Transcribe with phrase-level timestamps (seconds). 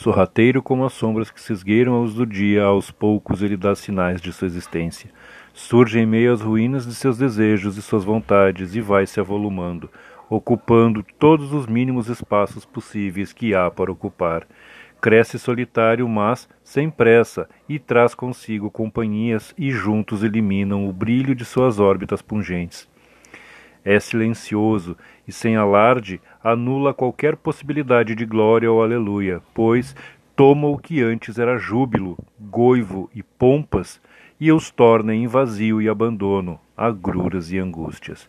[0.00, 4.18] Sorrateiro como as sombras que se esgueiram aos do dia, aos poucos ele dá sinais
[4.18, 5.10] de sua existência.
[5.52, 9.90] Surge em meio às ruínas de seus desejos e suas vontades e vai se avolumando,
[10.30, 14.46] ocupando todos os mínimos espaços possíveis que há para ocupar.
[15.02, 21.44] Cresce solitário, mas sem pressa, e traz consigo companhias e juntos eliminam o brilho de
[21.44, 22.89] suas órbitas pungentes.
[23.84, 29.96] É silencioso e sem alarde anula qualquer possibilidade de glória ou aleluia, pois
[30.36, 34.00] toma o que antes era júbilo, goivo e pompas
[34.38, 38.28] e os torna em vazio e abandono, agruras e angústias.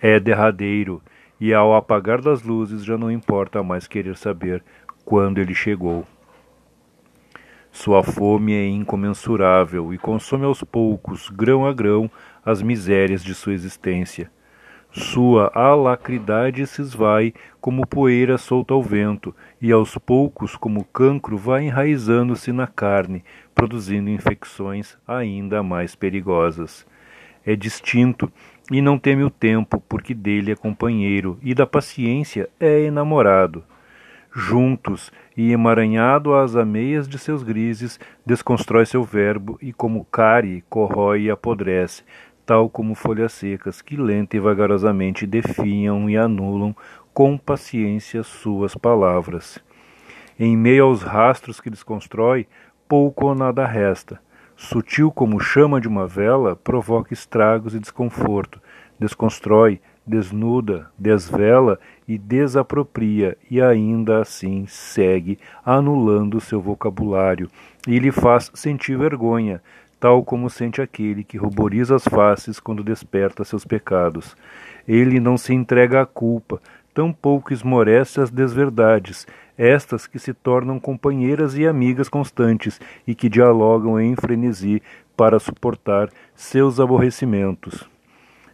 [0.00, 1.02] É derradeiro,
[1.38, 4.62] e ao apagar das luzes já não importa mais querer saber
[5.04, 6.06] quando ele chegou.
[7.72, 12.10] Sua fome é incomensurável e consome aos poucos, grão a grão,
[12.44, 14.30] as misérias de sua existência.
[14.92, 21.64] Sua alacridade se esvai como poeira solta ao vento, e aos poucos, como cancro, vai
[21.66, 23.22] enraizando-se na carne,
[23.54, 26.84] produzindo infecções ainda mais perigosas.
[27.46, 28.30] É distinto
[28.70, 33.62] e não teme o tempo, porque dele é companheiro, e da paciência é enamorado.
[34.32, 41.22] Juntos e emaranhado às ameias de seus grises, desconstrói seu verbo e, como cárie, corrói
[41.22, 42.04] e apodrece,
[42.50, 46.74] tal como folhas secas que lenta e vagarosamente definham e anulam
[47.14, 49.60] com paciência suas palavras.
[50.36, 52.48] Em meio aos rastros que desconstrói,
[52.88, 54.20] pouco ou nada resta.
[54.56, 58.60] Sutil como chama de uma vela, provoca estragos e desconforto,
[58.98, 61.78] desconstrói, desnuda, desvela
[62.08, 67.48] e desapropria, e ainda assim segue, anulando seu vocabulário,
[67.86, 69.62] e lhe faz sentir vergonha,
[70.00, 74.34] tal como sente aquele que ruboriza as faces quando desperta seus pecados.
[74.88, 76.60] Ele não se entrega à culpa,
[76.94, 79.26] tampouco esmorece as desverdades,
[79.58, 84.82] estas que se tornam companheiras e amigas constantes e que dialogam em frenesi
[85.14, 87.86] para suportar seus aborrecimentos.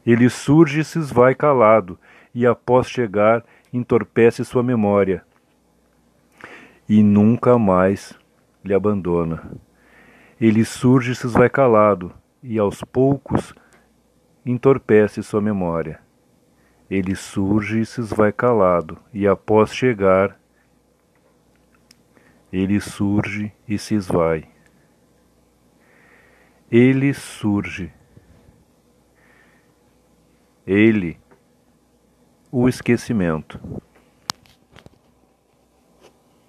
[0.05, 1.97] Ele surge e se esvai calado,
[2.35, 5.25] e após chegar, entorpece sua memória,
[6.89, 8.12] e nunca mais
[8.65, 9.43] lhe abandona.
[10.41, 13.55] Ele surge e se esvai calado, e aos poucos
[14.45, 16.01] entorpece sua memória.
[16.91, 20.39] Ele surge e se esvai calado, e após chegar,
[22.53, 24.49] ele surge e se esvai.
[26.71, 27.93] Ele surge.
[30.67, 31.19] Ele,
[32.51, 33.61] o esquecimento.